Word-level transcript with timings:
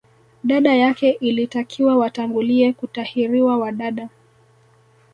Dada 0.43 0.75
yake 0.75 1.09
ilitakiwa 1.11 1.95
watangulie 1.97 2.73
kutahiriwa 2.73 3.57
wa 3.57 3.71
dada 3.71 4.09